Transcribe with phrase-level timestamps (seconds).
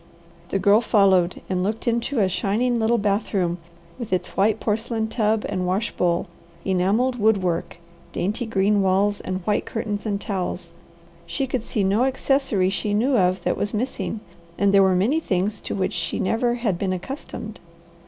[0.49, 3.59] The Girl followed and looked into a shining little bathroom,
[3.99, 6.25] with its white porcelain tub and wash bowl,
[6.65, 7.77] enamelled wood work,
[8.11, 10.73] dainty green walls, and white curtains and towels.
[11.27, 14.21] She could see no accessory she knew of that was missing,
[14.57, 17.59] and there were many things to which she never had been accustomed.